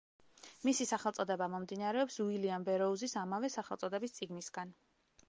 მისი 0.67 0.85
სახელწოდება 0.91 1.47
მომდინარეობს 1.55 2.17
უილიამ 2.25 2.65
ბეროუზის 2.71 3.15
ამავე 3.25 3.53
სახელწოდების 3.57 4.17
წიგნისგან. 4.21 4.73